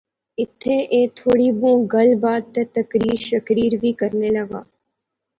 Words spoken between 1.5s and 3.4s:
بہوں گل بات تہ تقریر